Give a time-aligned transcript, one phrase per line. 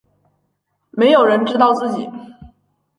[0.89, 2.09] 没有人知道自己